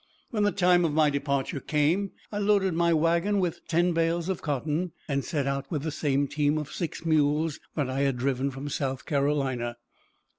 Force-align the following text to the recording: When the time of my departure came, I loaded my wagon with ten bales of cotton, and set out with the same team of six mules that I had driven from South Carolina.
When 0.31 0.41
the 0.41 0.51
time 0.51 0.83
of 0.83 0.93
my 0.93 1.11
departure 1.11 1.59
came, 1.59 2.09
I 2.31 2.39
loaded 2.39 2.73
my 2.73 2.91
wagon 2.91 3.39
with 3.39 3.67
ten 3.67 3.93
bales 3.93 4.29
of 4.29 4.41
cotton, 4.41 4.93
and 5.07 5.23
set 5.23 5.45
out 5.45 5.69
with 5.69 5.83
the 5.83 5.91
same 5.91 6.27
team 6.27 6.57
of 6.57 6.71
six 6.71 7.05
mules 7.05 7.59
that 7.75 7.87
I 7.87 7.99
had 7.99 8.17
driven 8.17 8.49
from 8.49 8.67
South 8.67 9.05
Carolina. 9.05 9.77